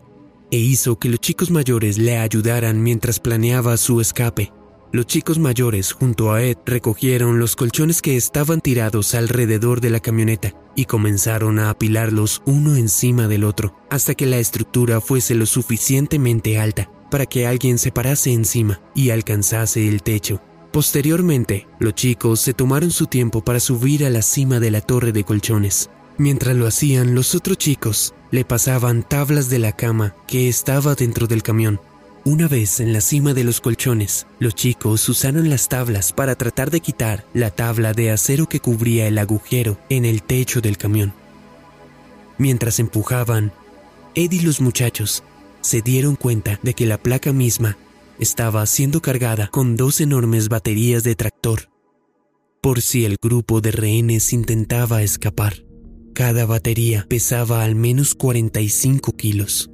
e 0.51 0.57
hizo 0.57 0.97
que 0.97 1.09
los 1.09 1.19
chicos 1.19 1.51
mayores 1.51 1.97
le 1.97 2.17
ayudaran 2.17 2.81
mientras 2.81 3.19
planeaba 3.19 3.77
su 3.77 4.01
escape. 4.01 4.51
Los 4.91 5.05
chicos 5.05 5.37
mayores 5.37 5.91
junto 5.91 6.31
a 6.31 6.41
Ed 6.41 6.57
recogieron 6.65 7.37
los 7.37 7.55
colchones 7.55 8.01
que 8.01 8.17
estaban 8.17 8.59
tirados 8.59 9.13
alrededor 9.13 9.81
de 9.81 9.91
la 9.91 9.99
camioneta 9.99 10.53
y 10.75 10.85
comenzaron 10.85 11.59
a 11.59 11.69
apilarlos 11.69 12.41
uno 12.47 12.75
encima 12.75 13.27
del 13.27 13.43
otro 13.43 13.75
hasta 13.91 14.15
que 14.15 14.25
la 14.25 14.39
estructura 14.39 14.99
fuese 14.99 15.35
lo 15.35 15.45
suficientemente 15.45 16.57
alta 16.57 16.89
para 17.11 17.27
que 17.27 17.45
alguien 17.45 17.77
se 17.77 17.91
parase 17.91 18.33
encima 18.33 18.81
y 18.95 19.11
alcanzase 19.11 19.87
el 19.87 20.01
techo. 20.01 20.41
Posteriormente, 20.71 21.67
los 21.79 21.95
chicos 21.95 22.39
se 22.41 22.53
tomaron 22.53 22.91
su 22.91 23.07
tiempo 23.07 23.43
para 23.43 23.59
subir 23.59 24.05
a 24.05 24.09
la 24.09 24.21
cima 24.21 24.59
de 24.59 24.69
la 24.69 24.81
torre 24.81 25.11
de 25.11 25.23
colchones. 25.23 25.89
Mientras 26.17 26.55
lo 26.55 26.67
hacían, 26.67 27.15
los 27.15 27.33
otros 27.33 27.57
chicos 27.57 28.13
le 28.29 28.45
pasaban 28.45 29.01
tablas 29.01 29.49
de 29.49 29.57
la 29.57 29.71
cama 29.71 30.15
que 30.27 30.47
estaba 30.47 30.93
dentro 30.93 31.25
del 31.25 31.41
camión. 31.41 31.81
Una 32.23 32.47
vez 32.47 32.79
en 32.81 32.93
la 32.93 33.01
cima 33.01 33.33
de 33.33 33.43
los 33.43 33.61
colchones, 33.61 34.27
los 34.37 34.53
chicos 34.53 35.07
usaron 35.09 35.49
las 35.49 35.69
tablas 35.69 36.13
para 36.13 36.35
tratar 36.35 36.69
de 36.69 36.81
quitar 36.81 37.25
la 37.33 37.49
tabla 37.49 37.93
de 37.93 38.11
acero 38.11 38.47
que 38.47 38.59
cubría 38.59 39.07
el 39.07 39.17
agujero 39.17 39.79
en 39.89 40.05
el 40.05 40.21
techo 40.21 40.61
del 40.61 40.77
camión. 40.77 41.13
Mientras 42.37 42.79
empujaban, 42.79 43.51
Ed 44.13 44.31
y 44.33 44.41
los 44.41 44.61
muchachos 44.61 45.23
se 45.61 45.81
dieron 45.81 46.15
cuenta 46.15 46.59
de 46.61 46.73
que 46.73 46.85
la 46.85 46.97
placa 46.97 47.33
misma 47.33 47.77
estaba 48.19 48.65
siendo 48.65 49.01
cargada 49.01 49.47
con 49.47 49.77
dos 49.77 50.01
enormes 50.01 50.49
baterías 50.49 51.03
de 51.03 51.15
tractor, 51.15 51.69
por 52.61 52.81
si 52.81 53.05
el 53.05 53.15
grupo 53.21 53.61
de 53.61 53.71
rehenes 53.71 54.33
intentaba 54.33 55.01
escapar. 55.01 55.65
Cada 56.13 56.45
batería 56.45 57.05
pesaba 57.07 57.63
al 57.63 57.75
menos 57.75 58.13
45 58.15 59.13
kilos. 59.13 59.71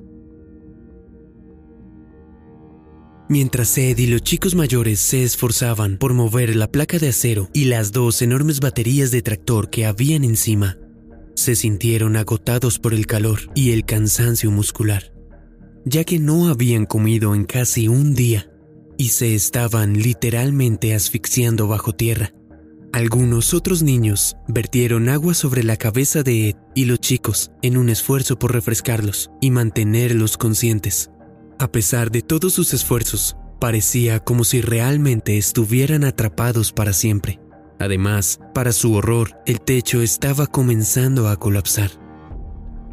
Mientras 3.27 3.75
Ed 3.79 3.97
y 3.97 4.05
los 4.05 4.21
chicos 4.21 4.53
mayores 4.53 4.99
se 4.99 5.23
esforzaban 5.23 5.97
por 5.97 6.13
mover 6.13 6.55
la 6.55 6.67
placa 6.67 6.99
de 6.99 7.09
acero 7.09 7.49
y 7.53 7.65
las 7.65 7.91
dos 7.91 8.21
enormes 8.21 8.59
baterías 8.59 9.09
de 9.09 9.23
tractor 9.23 9.71
que 9.71 9.87
habían 9.87 10.23
encima, 10.23 10.77
se 11.35 11.55
sintieron 11.55 12.15
agotados 12.15 12.77
por 12.77 12.93
el 12.93 13.07
calor 13.07 13.39
y 13.55 13.71
el 13.71 13.83
cansancio 13.83 14.51
muscular 14.51 15.14
ya 15.85 16.03
que 16.03 16.19
no 16.19 16.49
habían 16.49 16.85
comido 16.85 17.35
en 17.35 17.45
casi 17.45 17.87
un 17.87 18.15
día 18.15 18.49
y 18.97 19.09
se 19.09 19.35
estaban 19.35 19.93
literalmente 19.93 20.93
asfixiando 20.93 21.67
bajo 21.67 21.93
tierra. 21.93 22.33
Algunos 22.91 23.53
otros 23.53 23.83
niños 23.83 24.37
vertieron 24.47 25.09
agua 25.09 25.33
sobre 25.33 25.63
la 25.63 25.75
cabeza 25.75 26.23
de 26.23 26.49
Ed 26.49 26.55
y 26.75 26.85
los 26.85 26.99
chicos 26.99 27.51
en 27.61 27.77
un 27.77 27.89
esfuerzo 27.89 28.39
por 28.39 28.53
refrescarlos 28.53 29.31
y 29.41 29.51
mantenerlos 29.51 30.37
conscientes. 30.37 31.11
A 31.59 31.71
pesar 31.71 32.09
de 32.09 32.21
todos 32.21 32.53
sus 32.53 32.73
esfuerzos, 32.73 33.35
parecía 33.59 34.19
como 34.21 34.43
si 34.43 34.61
realmente 34.61 35.37
estuvieran 35.37 36.03
atrapados 36.03 36.71
para 36.71 36.93
siempre. 36.93 37.39
Además, 37.79 38.39
para 38.53 38.71
su 38.71 38.93
horror, 38.93 39.31
el 39.45 39.59
techo 39.59 40.01
estaba 40.01 40.47
comenzando 40.47 41.27
a 41.27 41.37
colapsar. 41.37 42.04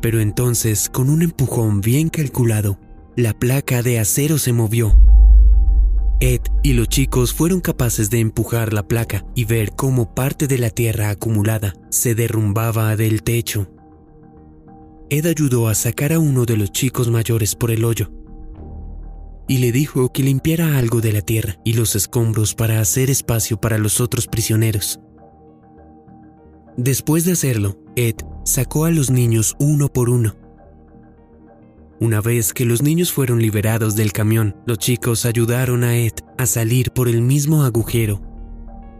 Pero 0.02 0.21
entonces, 0.21 0.90
con 0.90 1.09
un 1.09 1.23
empujón 1.23 1.80
bien 1.80 2.11
calculado, 2.11 2.78
la 3.16 3.32
placa 3.32 3.82
de 3.82 4.00
acero 4.00 4.37
se 4.37 4.52
movió. 4.52 4.99
Ed 6.21 6.40
y 6.62 6.73
los 6.75 6.88
chicos 6.88 7.32
fueron 7.32 7.61
capaces 7.61 8.11
de 8.11 8.21
empujar 8.21 8.73
la 8.73 8.87
placa 8.87 9.25
y 9.35 9.44
ver 9.44 9.73
cómo 9.75 10.14
parte 10.14 10.49
de 10.49 10.59
la 10.59 10.71
tierra 10.71 11.11
acumulada 11.11 11.75
se 11.88 12.14
derrumbaba 12.14 12.97
del 12.97 13.23
techo. 13.23 13.71
Ed 15.09 15.26
ayudó 15.26 15.68
a 15.68 15.75
sacar 15.75 16.12
a 16.12 16.18
uno 16.18 16.44
de 16.47 16.56
los 16.56 16.73
chicos 16.73 17.09
mayores 17.09 17.54
por 17.54 17.71
el 17.71 17.85
hoyo 17.85 18.11
y 19.49 19.59
le 19.59 19.73
dijo 19.73 20.12
que 20.12 20.23
limpiara 20.23 20.78
algo 20.78 21.00
de 21.00 21.12
la 21.12 21.21
tierra 21.21 21.59
y 21.64 21.75
los 21.75 21.94
escombros 21.94 22.54
para 22.54 22.80
hacer 22.80 23.11
espacio 23.11 23.61
para 23.61 23.78
los 23.78 24.00
otros 24.00 24.26
prisioneros. 24.26 25.00
Después 26.76 27.25
de 27.25 27.32
hacerlo, 27.32 27.76
Ed 27.94 28.16
sacó 28.44 28.84
a 28.84 28.90
los 28.90 29.11
niños 29.11 29.56
uno 29.58 29.88
por 29.88 30.08
uno. 30.08 30.37
Una 32.00 32.20
vez 32.20 32.52
que 32.52 32.64
los 32.64 32.82
niños 32.82 33.12
fueron 33.12 33.40
liberados 33.40 33.94
del 33.94 34.12
camión, 34.12 34.56
los 34.66 34.78
chicos 34.78 35.25
ayudaron 35.25 35.84
a 35.84 35.96
Ed 35.96 36.14
a 36.37 36.46
salir 36.46 36.90
por 36.90 37.08
el 37.08 37.22
mismo 37.22 37.62
agujero 37.62 38.20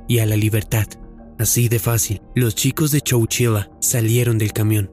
y 0.07 0.21
a 0.21 0.27
la 0.27 0.37
libertad. 0.37 0.87
Así 1.39 1.69
de 1.69 1.81
fácil, 1.81 2.23
los 2.37 2.55
chicos 2.55 2.93
de 2.93 3.01
Chowchilla 3.01 3.71
salieron 3.81 4.39
del 4.39 4.53
camión. 4.53 4.91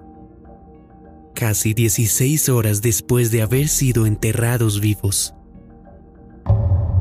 Casi 1.36 1.76
16 1.76 2.50
horas 2.50 2.82
después 2.82 3.30
de 3.30 3.44
haber 3.44 3.68
sido 3.68 4.08
enterrados 4.08 4.82
vivos. 4.82 5.36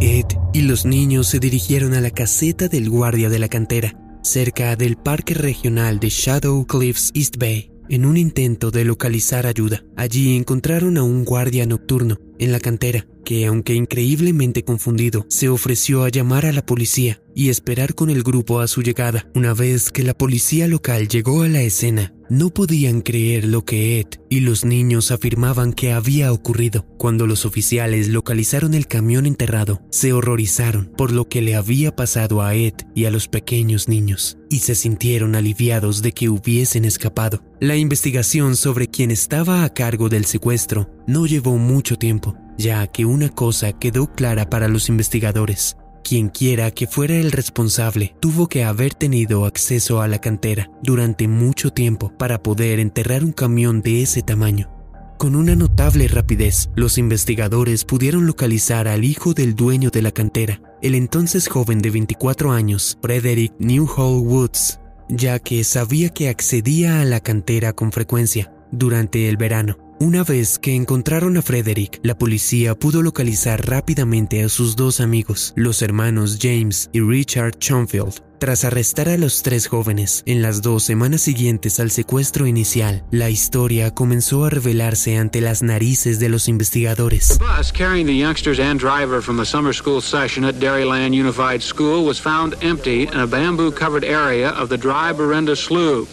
Ed 0.01 0.27
y 0.53 0.63
los 0.63 0.85
niños 0.85 1.27
se 1.29 1.41
dirigieron 1.41 1.95
a 1.95 2.01
la 2.01 2.11
caseta 2.11 2.69
del 2.69 2.91
guardia 2.91 3.31
de 3.31 3.39
la 3.39 3.49
cantera, 3.49 3.95
cerca 4.29 4.77
del 4.77 4.97
Parque 4.97 5.33
Regional 5.33 5.99
de 6.01 6.11
Shadow 6.11 6.67
Cliffs 6.67 7.11
East 7.15 7.39
Bay, 7.39 7.71
en 7.89 8.05
un 8.05 8.19
intento 8.19 8.71
de 8.71 8.85
localizar 8.85 9.47
ayuda. 9.47 9.83
Allí 9.97 10.37
encontraron 10.37 10.99
a 10.99 11.03
un 11.03 11.25
guardia 11.25 11.65
nocturno 11.65 12.19
en 12.39 12.53
la 12.53 12.61
cantera, 12.61 13.07
que 13.25 13.47
aunque 13.47 13.75
increíblemente 13.75 14.65
confundido, 14.65 15.27
se 15.29 15.49
ofreció 15.49 16.05
a 16.05 16.09
llamar 16.09 16.47
a 16.47 16.53
la 16.53 16.65
policía 16.65 17.21
y 17.35 17.51
esperar 17.51 17.95
con 17.95 18.11
el 18.11 18.23
grupo 18.23 18.61
a 18.61 18.67
su 18.69 18.83
llegada. 18.83 19.29
Una 19.35 19.55
vez 19.55 19.91
que 19.91 20.03
la 20.03 20.15
policía 20.15 20.67
local 20.67 21.09
llegó 21.09 21.43
a 21.43 21.49
la 21.49 21.63
escena, 21.63 22.15
no 22.31 22.51
podían 22.51 23.01
creer 23.01 23.45
lo 23.45 23.65
que 23.65 24.01
Ed 24.01 24.07
y 24.29 24.41
los 24.41 24.65
niños 24.65 25.11
afirmaban 25.11 25.73
que 25.73 25.93
había 25.93 26.33
ocurrido. 26.33 26.85
Cuando 26.99 27.27
los 27.27 27.47
oficiales 27.47 28.09
localizaron 28.09 28.75
el 28.75 28.87
camión 28.87 29.25
enterrado, 29.25 29.83
se 29.91 30.13
horrorizaron 30.13 30.93
por 30.97 31.13
lo 31.13 31.29
que 31.29 31.41
le 31.41 31.55
había 31.55 31.95
pasado 31.95 32.43
a 32.43 32.55
Ed 32.55 32.75
y 32.95 33.05
a 33.05 33.11
los 33.11 33.29
pequeños 33.29 33.89
niños, 33.89 34.37
y 34.51 34.59
se 34.59 34.75
sintieron 34.75 35.37
aliviados 35.37 36.03
de 36.03 36.13
que 36.13 36.29
hubiesen 36.29 36.85
escapado. 36.85 37.43
La 37.61 37.77
investigación 37.77 38.57
sobre 38.57 38.89
quién 38.89 39.11
estaba 39.11 39.65
a 39.65 39.73
cargo 39.73 40.09
del 40.09 40.25
secuestro 40.25 40.91
no 41.07 41.27
llevó 41.27 41.57
mucho 41.57 41.97
tiempo, 41.97 42.28
ya 42.57 42.87
que 42.87 43.05
una 43.05 43.29
cosa 43.29 43.73
quedó 43.73 44.13
clara 44.13 44.51
para 44.51 44.69
los 44.69 44.89
investigadores. 44.89 45.77
Quien 46.03 46.29
quiera 46.29 46.71
que 46.71 46.87
fuera 46.87 47.17
el 47.17 47.33
responsable 47.33 48.15
tuvo 48.21 48.49
que 48.49 48.65
haber 48.65 48.95
tenido 48.95 49.45
acceso 49.45 50.01
a 50.01 50.09
la 50.09 50.21
cantera 50.21 50.71
durante 50.83 51.29
mucho 51.29 51.71
tiempo 51.71 52.13
para 52.17 52.43
poder 52.43 52.81
enterrar 52.81 53.25
un 53.25 53.33
camión 53.33 53.83
de 53.83 54.03
ese 54.03 54.23
tamaño. 54.23 54.71
Con 55.19 55.35
una 55.35 55.57
notable 55.57 56.09
rapidez, 56.09 56.71
los 56.77 56.97
investigadores 56.97 57.85
pudieron 57.85 58.27
localizar 58.27 58.87
al 58.89 59.05
hijo 59.05 59.35
del 59.35 59.55
dueño 59.55 59.91
de 59.91 60.03
la 60.03 60.13
cantera, 60.13 60.63
el 60.81 60.95
entonces 60.95 61.49
joven 61.49 61.81
de 61.81 61.91
24 61.91 62.53
años, 62.53 62.97
Frederick 63.03 63.53
Newhall 63.59 64.23
Woods, 64.27 64.79
ya 65.09 65.41
que 65.41 65.65
sabía 65.65 66.11
que 66.11 66.29
accedía 66.29 67.01
a 67.01 67.05
la 67.05 67.21
cantera 67.21 67.73
con 67.73 67.91
frecuencia 67.91 68.53
durante 68.71 69.29
el 69.29 69.37
verano 69.37 69.88
Una 70.01 70.23
vez 70.23 70.61
que 70.61 70.77
encontraron 70.77 71.37
a 71.39 71.43
Frederick, 71.43 71.99
la 72.05 72.17
policía 72.17 72.77
pudo 72.77 73.03
localizar 73.03 73.67
rápidamente 73.67 74.45
a 74.45 74.49
sus 74.49 74.77
dos 74.77 75.01
amigos, 75.01 75.53
los 75.57 75.83
hermanos 75.83 76.39
James 76.41 76.89
y 76.93 77.01
Richard 77.01 77.59
Chomfield. 77.59 78.28
Tras 78.39 78.65
arrestar 78.65 79.09
a 79.09 79.19
los 79.19 79.43
tres 79.43 79.67
jóvenes 79.67 80.23
en 80.25 80.43
las 80.43 80.63
dos 80.63 80.85
semanas 80.85 81.23
siguientes 81.23 81.81
al 81.81 81.91
secuestro 81.91 82.47
inicial, 82.47 83.03
la 83.11 83.31
historia 83.31 83.93
comenzó 83.93 84.45
a 84.45 84.51
revelarse 84.51 85.17
ante 85.17 85.41
las 85.41 85.65
narices 85.65 86.21
de 86.21 86.29
los 86.29 86.47
investigadores. 86.47 87.39
The 87.39 87.45
bus 87.45 87.73
carrying 87.73 88.07
the 88.07 88.17
youngsters 88.17 88.61
and 88.61 88.79
driver 88.79 89.21
from 89.21 89.39
the 89.39 89.45
summer 89.45 89.75
school 89.75 90.01
session 90.01 90.45
at 90.45 90.61
Dairyland 90.61 91.15
Unified 91.15 91.63
School 91.63 92.07
was 92.07 92.21
found 92.21 92.55
empty 92.63 93.09
in 93.09 93.19
a 93.19 93.27
bamboo-covered 93.27 94.05
area 94.05 94.51
of 94.51 94.69
the 94.69 94.79
dry 94.79 95.13
Berenda 95.13 95.57
Slough. 95.57 96.07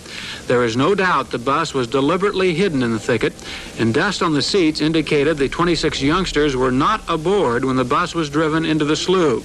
There 0.48 0.66
is 0.66 0.76
no 0.76 0.96
doubt 0.96 1.30
the 1.30 1.38
bus 1.38 1.76
was 1.76 1.88
deliberately 1.88 2.56
hidden 2.56 2.82
in 2.82 2.92
the 2.92 3.00
thicket, 3.00 3.34
and 3.78 3.94
dust 3.94 4.24
on 4.24 4.34
the 4.34 4.42
seats 4.42 4.82
indicated 4.82 5.38
the 5.38 5.48
26 5.48 6.02
youngsters 6.02 6.56
were 6.56 6.72
not 6.72 7.02
aboard 7.08 7.64
when 7.64 7.76
the 7.76 7.86
bus 7.86 8.16
was 8.16 8.32
driven 8.32 8.66
into 8.66 8.84
the 8.84 8.96
slough. 8.96 9.44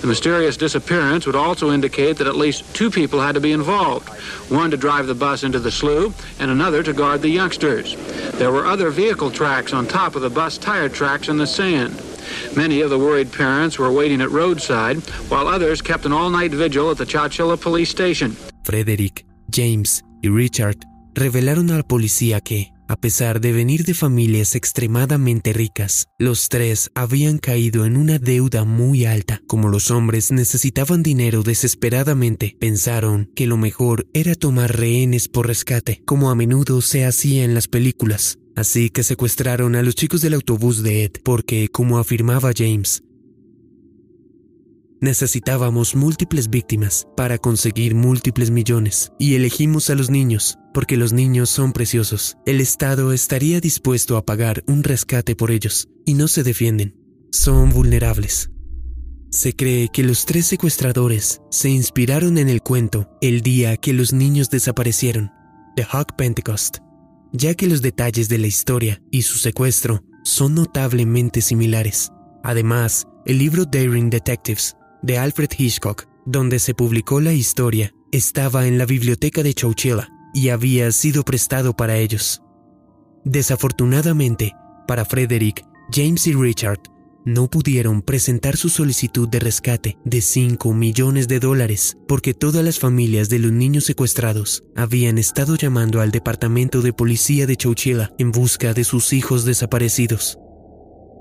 The 0.00 0.06
mysterious 0.06 0.56
disappearance 0.56 1.26
would 1.26 1.36
also 1.36 1.70
indicate 1.70 2.18
that 2.18 2.26
at 2.26 2.36
least 2.36 2.74
two 2.74 2.90
people 2.90 3.20
had 3.20 3.34
to 3.34 3.40
be 3.40 3.52
involved 3.52 4.08
one 4.50 4.70
to 4.70 4.76
drive 4.76 5.06
the 5.06 5.14
bus 5.14 5.42
into 5.42 5.58
the 5.58 5.70
slough, 5.70 6.14
and 6.40 6.50
another 6.50 6.82
to 6.82 6.92
guard 6.92 7.22
the 7.22 7.28
youngsters. 7.28 7.96
There 8.38 8.52
were 8.52 8.66
other 8.66 8.90
vehicle 8.90 9.30
tracks 9.30 9.72
on 9.72 9.86
top 9.86 10.16
of 10.16 10.22
the 10.22 10.30
bus 10.30 10.58
tire 10.58 10.88
tracks 10.88 11.28
in 11.28 11.38
the 11.38 11.46
sand. 11.46 12.00
Many 12.56 12.80
of 12.80 12.90
the 12.90 12.98
worried 12.98 13.32
parents 13.32 13.78
were 13.78 13.92
waiting 13.92 14.20
at 14.20 14.30
roadside, 14.30 14.98
while 15.28 15.48
others 15.48 15.82
kept 15.82 16.06
an 16.06 16.12
all 16.12 16.30
night 16.30 16.52
vigil 16.52 16.90
at 16.90 16.98
the 16.98 17.06
Chowchilla 17.06 17.60
police 17.60 17.90
station. 17.90 18.36
Frederick, 18.64 19.24
James 19.50 20.02
y 20.22 20.30
Richard 20.30 20.84
revelaron 21.14 21.70
a 21.70 21.76
la 21.76 21.82
policía 21.82 22.42
que, 22.42 22.72
a 22.88 22.96
pesar 22.96 23.40
de 23.40 23.52
venir 23.52 23.84
de 23.84 23.94
familias 23.94 24.54
extremadamente 24.54 25.52
ricas, 25.52 26.06
los 26.18 26.48
tres 26.48 26.90
habían 26.94 27.38
caído 27.38 27.84
en 27.84 27.96
una 27.96 28.18
deuda 28.18 28.64
muy 28.64 29.04
alta. 29.04 29.40
Como 29.46 29.68
los 29.68 29.90
hombres 29.90 30.30
necesitaban 30.32 31.02
dinero 31.02 31.42
desesperadamente, 31.42 32.56
pensaron 32.58 33.30
que 33.34 33.46
lo 33.46 33.56
mejor 33.56 34.06
era 34.12 34.34
tomar 34.34 34.76
rehenes 34.76 35.28
por 35.28 35.46
rescate, 35.46 36.02
como 36.04 36.30
a 36.30 36.34
menudo 36.34 36.80
se 36.80 37.04
hacía 37.04 37.44
en 37.44 37.54
las 37.54 37.68
películas. 37.68 38.38
Así 38.56 38.90
que 38.90 39.02
secuestraron 39.02 39.74
a 39.74 39.82
los 39.82 39.94
chicos 39.94 40.20
del 40.20 40.34
autobús 40.34 40.82
de 40.82 41.04
Ed, 41.04 41.12
porque, 41.24 41.68
como 41.68 41.98
afirmaba 41.98 42.52
James, 42.56 43.02
Necesitábamos 45.04 45.94
múltiples 45.94 46.48
víctimas 46.48 47.06
para 47.14 47.36
conseguir 47.36 47.94
múltiples 47.94 48.50
millones 48.50 49.12
y 49.18 49.34
elegimos 49.34 49.90
a 49.90 49.94
los 49.94 50.08
niños 50.08 50.56
porque 50.72 50.96
los 50.96 51.12
niños 51.12 51.50
son 51.50 51.74
preciosos. 51.74 52.38
El 52.46 52.62
Estado 52.62 53.12
estaría 53.12 53.60
dispuesto 53.60 54.16
a 54.16 54.24
pagar 54.24 54.64
un 54.66 54.82
rescate 54.82 55.36
por 55.36 55.50
ellos 55.50 55.90
y 56.06 56.14
no 56.14 56.26
se 56.26 56.42
defienden. 56.42 56.96
Son 57.32 57.68
vulnerables. 57.68 58.50
Se 59.30 59.54
cree 59.54 59.90
que 59.92 60.04
los 60.04 60.24
tres 60.24 60.46
secuestradores 60.46 61.42
se 61.50 61.68
inspiraron 61.68 62.38
en 62.38 62.48
el 62.48 62.62
cuento 62.62 63.10
el 63.20 63.42
día 63.42 63.76
que 63.76 63.92
los 63.92 64.14
niños 64.14 64.48
desaparecieron, 64.48 65.30
The 65.76 65.84
Hawk 65.84 66.16
Pentecost, 66.16 66.78
ya 67.30 67.52
que 67.54 67.66
los 67.66 67.82
detalles 67.82 68.30
de 68.30 68.38
la 68.38 68.46
historia 68.46 69.02
y 69.10 69.20
su 69.20 69.36
secuestro 69.36 70.02
son 70.22 70.54
notablemente 70.54 71.42
similares. 71.42 72.10
Además, 72.42 73.06
el 73.26 73.36
libro 73.36 73.66
Daring 73.66 74.08
Detectives 74.08 74.74
de 75.04 75.18
Alfred 75.18 75.50
Hitchcock, 75.56 76.06
donde 76.24 76.58
se 76.58 76.72
publicó 76.72 77.20
la 77.20 77.34
historia, 77.34 77.94
estaba 78.10 78.66
en 78.66 78.78
la 78.78 78.86
biblioteca 78.86 79.42
de 79.42 79.52
Chowchilla 79.52 80.08
y 80.32 80.48
había 80.48 80.90
sido 80.92 81.24
prestado 81.24 81.76
para 81.76 81.98
ellos. 81.98 82.40
Desafortunadamente, 83.22 84.54
para 84.88 85.04
Frederick, 85.04 85.62
James 85.92 86.26
y 86.26 86.32
Richard 86.32 86.80
no 87.26 87.48
pudieron 87.48 88.00
presentar 88.00 88.56
su 88.56 88.70
solicitud 88.70 89.28
de 89.28 89.40
rescate 89.40 89.98
de 90.04 90.22
5 90.22 90.72
millones 90.72 91.28
de 91.28 91.38
dólares 91.38 91.98
porque 92.08 92.32
todas 92.32 92.64
las 92.64 92.78
familias 92.78 93.28
de 93.28 93.40
los 93.40 93.52
niños 93.52 93.84
secuestrados 93.84 94.64
habían 94.74 95.18
estado 95.18 95.56
llamando 95.56 96.00
al 96.00 96.12
departamento 96.12 96.80
de 96.80 96.94
policía 96.94 97.46
de 97.46 97.56
Chowchilla 97.56 98.10
en 98.18 98.32
busca 98.32 98.72
de 98.72 98.84
sus 98.84 99.12
hijos 99.12 99.44
desaparecidos. 99.44 100.38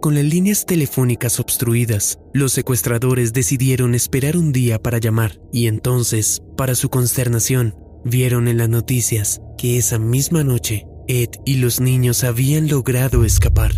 Con 0.04 0.16
las 0.16 0.26
líneas 0.26 0.66
telefónicas 0.66 1.40
obstruidas, 1.40 2.20
los 2.34 2.52
secuestradores 2.52 3.32
decidieron 3.32 3.96
esperar 3.96 4.36
un 4.36 4.52
día 4.52 4.78
para 4.78 4.98
llamar 4.98 5.40
y 5.54 5.68
entonces, 5.68 6.42
para 6.58 6.76
su 6.76 6.90
consternación, 6.90 7.78
vieron 8.04 8.50
en 8.50 8.58
las 8.58 8.68
noticias 8.68 9.40
que 9.58 9.78
esa 9.78 10.00
misma 10.00 10.44
noche 10.44 10.86
Ed 11.08 11.30
y 11.46 11.56
los 11.56 11.80
niños 11.80 12.26
habían 12.26 12.68
logrado 12.68 13.24
escapar. 13.24 13.72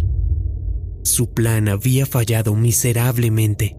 Su 1.04 1.32
plan 1.32 1.70
había 1.70 2.08
fallado 2.08 2.56
miserablemente. 2.56 3.78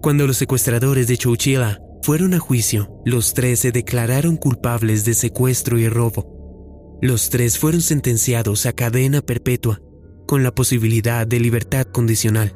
Cuando 0.00 0.26
los 0.26 0.38
secuestradores 0.38 1.06
de 1.06 1.18
Chowchilla 1.18 1.82
fueron 2.00 2.32
a 2.32 2.38
juicio, 2.38 3.02
los 3.04 3.34
tres 3.34 3.60
se 3.60 3.72
declararon 3.72 4.38
culpables 4.38 5.04
de 5.04 5.12
secuestro 5.12 5.78
y 5.78 5.86
robo. 5.90 6.98
Los 7.02 7.28
tres 7.28 7.58
fueron 7.58 7.82
sentenciados 7.82 8.64
a 8.64 8.72
cadena 8.72 9.20
perpetua 9.20 9.82
con 10.26 10.42
la 10.42 10.54
posibilidad 10.54 11.26
de 11.26 11.40
libertad 11.40 11.86
condicional. 11.86 12.54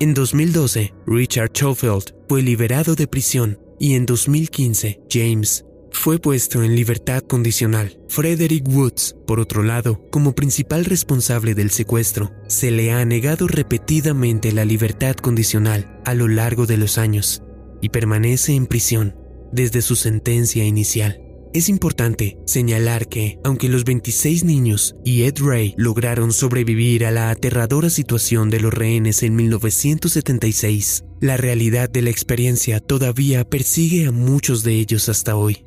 En 0.00 0.14
2012, 0.14 0.94
Richard 1.06 1.50
Schofield 1.54 2.14
fue 2.28 2.42
liberado 2.42 2.94
de 2.94 3.06
prisión 3.06 3.58
y 3.78 3.94
en 3.94 4.06
2015, 4.06 5.00
James 5.10 5.64
fue 5.90 6.18
puesto 6.18 6.62
en 6.62 6.76
libertad 6.76 7.22
condicional. 7.22 7.98
Frederick 8.08 8.68
Woods, 8.68 9.16
por 9.26 9.40
otro 9.40 9.62
lado, 9.62 10.00
como 10.10 10.34
principal 10.34 10.84
responsable 10.84 11.54
del 11.54 11.70
secuestro, 11.70 12.30
se 12.46 12.70
le 12.70 12.92
ha 12.92 13.04
negado 13.04 13.48
repetidamente 13.48 14.52
la 14.52 14.64
libertad 14.64 15.16
condicional 15.16 16.00
a 16.04 16.14
lo 16.14 16.28
largo 16.28 16.66
de 16.66 16.76
los 16.76 16.98
años 16.98 17.42
y 17.80 17.88
permanece 17.88 18.54
en 18.54 18.66
prisión 18.66 19.16
desde 19.52 19.82
su 19.82 19.96
sentencia 19.96 20.64
inicial. 20.64 21.20
Es 21.58 21.68
importante 21.68 22.38
señalar 22.46 23.08
que, 23.08 23.40
aunque 23.42 23.68
los 23.68 23.82
26 23.82 24.44
niños 24.44 24.94
y 25.04 25.22
Ed 25.22 25.40
Ray 25.40 25.74
lograron 25.76 26.30
sobrevivir 26.30 27.04
a 27.04 27.10
la 27.10 27.30
aterradora 27.30 27.90
situación 27.90 28.48
de 28.48 28.60
los 28.60 28.72
rehenes 28.72 29.24
en 29.24 29.34
1976, 29.34 31.02
la 31.20 31.36
realidad 31.36 31.90
de 31.90 32.02
la 32.02 32.10
experiencia 32.10 32.78
todavía 32.78 33.42
persigue 33.42 34.06
a 34.06 34.12
muchos 34.12 34.62
de 34.62 34.74
ellos 34.74 35.08
hasta 35.08 35.34
hoy. 35.34 35.66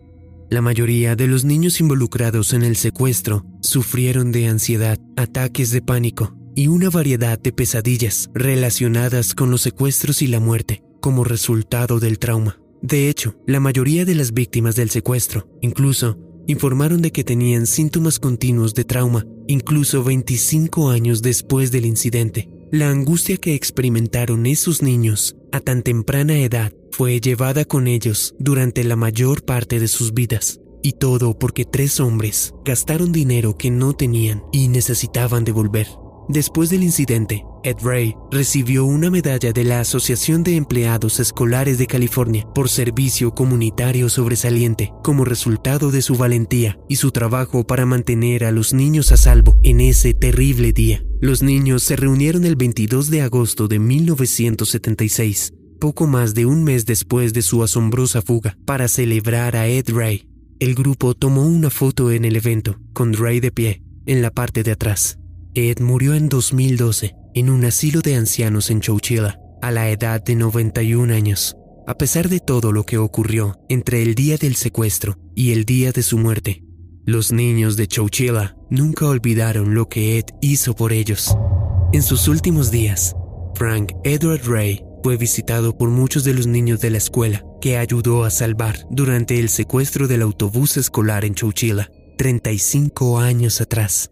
La 0.49 0.61
mayoría 0.61 1.17
de 1.17 1.27
los 1.27 1.43
niños 1.43 1.81
involucrados 1.81 2.53
en 2.53 2.63
el 2.63 2.77
secuestro 2.77 3.45
sufrieron 3.59 4.31
de 4.31 4.47
ansiedad, 4.47 4.97
ataques 5.17 5.71
de 5.71 5.81
pánico 5.81 6.37
y 6.55 6.67
una 6.67 6.89
variedad 6.89 7.37
de 7.37 7.51
pesadillas 7.51 8.29
relacionadas 8.33 9.35
con 9.35 9.51
los 9.51 9.59
secuestros 9.59 10.21
y 10.21 10.27
la 10.27 10.39
muerte 10.39 10.83
como 11.01 11.25
resultado 11.25 11.99
del 11.99 12.17
trauma. 12.17 12.60
De 12.81 13.09
hecho, 13.09 13.35
la 13.45 13.59
mayoría 13.59 14.05
de 14.05 14.15
las 14.15 14.33
víctimas 14.33 14.75
del 14.75 14.89
secuestro, 14.89 15.47
incluso, 15.61 16.17
informaron 16.47 17.01
de 17.01 17.11
que 17.11 17.23
tenían 17.23 17.67
síntomas 17.67 18.17
continuos 18.17 18.73
de 18.73 18.83
trauma, 18.83 19.25
incluso 19.47 20.03
25 20.03 20.89
años 20.89 21.21
después 21.21 21.71
del 21.71 21.85
incidente. 21.85 22.49
La 22.71 22.89
angustia 22.89 23.37
que 23.37 23.53
experimentaron 23.53 24.45
esos 24.45 24.81
niños 24.81 25.35
a 25.51 25.59
tan 25.59 25.83
temprana 25.83 26.39
edad 26.39 26.73
fue 26.91 27.19
llevada 27.19 27.65
con 27.65 27.87
ellos 27.87 28.33
durante 28.39 28.83
la 28.83 28.95
mayor 28.95 29.43
parte 29.43 29.79
de 29.79 29.87
sus 29.87 30.13
vidas. 30.13 30.59
Y 30.81 30.93
todo 30.93 31.37
porque 31.37 31.65
tres 31.65 31.99
hombres 31.99 32.55
gastaron 32.65 33.11
dinero 33.11 33.55
que 33.57 33.69
no 33.69 33.93
tenían 33.93 34.43
y 34.51 34.67
necesitaban 34.69 35.43
devolver. 35.43 35.87
Después 36.31 36.69
del 36.69 36.81
incidente, 36.83 37.43
Ed 37.61 37.75
Ray 37.83 38.15
recibió 38.31 38.85
una 38.85 39.11
medalla 39.11 39.51
de 39.51 39.65
la 39.65 39.81
Asociación 39.81 40.43
de 40.43 40.55
Empleados 40.55 41.19
Escolares 41.19 41.77
de 41.77 41.87
California 41.87 42.47
por 42.55 42.69
servicio 42.69 43.35
comunitario 43.35 44.07
sobresaliente 44.07 44.93
como 45.03 45.25
resultado 45.25 45.91
de 45.91 46.01
su 46.01 46.15
valentía 46.15 46.79
y 46.87 46.95
su 46.95 47.11
trabajo 47.11 47.67
para 47.67 47.85
mantener 47.85 48.45
a 48.45 48.53
los 48.53 48.73
niños 48.73 49.11
a 49.11 49.17
salvo 49.17 49.57
en 49.63 49.81
ese 49.81 50.13
terrible 50.13 50.71
día. 50.71 51.03
Los 51.19 51.43
niños 51.43 51.83
se 51.83 51.97
reunieron 51.97 52.45
el 52.45 52.55
22 52.55 53.09
de 53.09 53.23
agosto 53.23 53.67
de 53.67 53.79
1976, 53.79 55.53
poco 55.81 56.07
más 56.07 56.33
de 56.33 56.45
un 56.45 56.63
mes 56.63 56.85
después 56.85 57.33
de 57.33 57.41
su 57.41 57.61
asombrosa 57.61 58.21
fuga, 58.21 58.57
para 58.65 58.87
celebrar 58.87 59.57
a 59.57 59.67
Ed 59.67 59.89
Ray. 59.89 60.29
El 60.61 60.75
grupo 60.75 61.13
tomó 61.13 61.45
una 61.45 61.69
foto 61.69 62.09
en 62.09 62.23
el 62.23 62.37
evento, 62.37 62.79
con 62.93 63.11
Ray 63.15 63.41
de 63.41 63.51
pie, 63.51 63.83
en 64.05 64.21
la 64.21 64.31
parte 64.31 64.63
de 64.63 64.71
atrás. 64.71 65.17
Ed 65.53 65.81
murió 65.81 66.13
en 66.13 66.29
2012 66.29 67.13
en 67.33 67.49
un 67.49 67.65
asilo 67.65 67.99
de 68.01 68.15
ancianos 68.15 68.69
en 68.69 68.79
Chowchilla 68.79 69.37
a 69.61 69.71
la 69.71 69.89
edad 69.89 70.23
de 70.23 70.35
91 70.35 71.13
años. 71.13 71.57
A 71.87 71.97
pesar 71.97 72.29
de 72.29 72.39
todo 72.39 72.71
lo 72.71 72.85
que 72.85 72.97
ocurrió 72.97 73.59
entre 73.67 74.01
el 74.01 74.15
día 74.15 74.37
del 74.37 74.55
secuestro 74.55 75.17
y 75.35 75.51
el 75.51 75.65
día 75.65 75.91
de 75.91 76.03
su 76.03 76.17
muerte, 76.17 76.63
los 77.05 77.33
niños 77.33 77.75
de 77.75 77.87
Chowchilla 77.87 78.55
nunca 78.69 79.07
olvidaron 79.07 79.75
lo 79.75 79.89
que 79.89 80.19
Ed 80.19 80.25
hizo 80.39 80.73
por 80.73 80.93
ellos. 80.93 81.35
En 81.91 82.01
sus 82.01 82.29
últimos 82.29 82.71
días, 82.71 83.13
Frank 83.55 83.91
Edward 84.05 84.45
Ray 84.45 84.85
fue 85.03 85.17
visitado 85.17 85.77
por 85.77 85.89
muchos 85.89 86.23
de 86.23 86.33
los 86.33 86.47
niños 86.47 86.79
de 86.79 86.91
la 86.91 86.97
escuela 86.97 87.43
que 87.59 87.77
ayudó 87.77 88.23
a 88.23 88.29
salvar 88.29 88.87
durante 88.89 89.37
el 89.37 89.49
secuestro 89.49 90.07
del 90.07 90.21
autobús 90.21 90.77
escolar 90.77 91.25
en 91.25 91.35
Chowchilla 91.35 91.91
35 92.17 93.19
años 93.19 93.59
atrás. 93.59 94.11